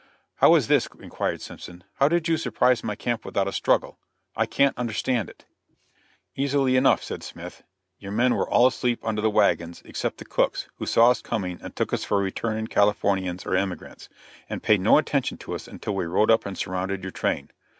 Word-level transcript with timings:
"How 0.37 0.55
is 0.55 0.67
this?" 0.67 0.87
inquired 0.99 1.41
Simpson. 1.43 1.83
"How 1.99 2.07
did 2.09 2.27
you 2.27 2.35
surprise 2.35 2.83
my 2.83 2.95
camp 2.95 3.23
without 3.23 3.47
a 3.47 3.51
struggle? 3.51 3.99
I 4.35 4.47
can't 4.47 4.75
understand 4.75 5.29
it." 5.29 5.45
"Easily 6.35 6.75
enough," 6.75 7.03
said 7.03 7.21
Smith; 7.21 7.61
"your 7.99 8.11
men 8.11 8.33
were 8.33 8.49
all 8.49 8.65
asleep 8.65 8.99
under 9.05 9.21
the 9.21 9.29
wagons, 9.29 9.83
except 9.85 10.17
the 10.17 10.25
cooks, 10.25 10.67
who 10.77 10.87
saw 10.87 11.11
us 11.11 11.21
coming 11.21 11.59
and 11.61 11.75
took 11.75 11.93
us 11.93 12.03
for 12.03 12.17
returning 12.17 12.65
Californians 12.65 13.45
or 13.45 13.55
emigrants, 13.55 14.09
and 14.49 14.63
paid 14.63 14.81
no 14.81 14.97
attention 14.97 15.37
to 15.37 15.53
us 15.53 15.67
until 15.67 15.93
we 15.93 16.05
rode 16.05 16.31
up 16.31 16.47
and 16.47 16.57
surrounded 16.57 17.03
your 17.03 17.11
train. 17.11 17.51